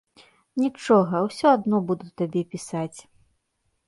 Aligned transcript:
Нічога, 0.61 1.19
усё 1.27 1.47
адно 1.57 1.81
буду 1.89 2.07
табе 2.21 2.41
пісаць. 2.55 2.99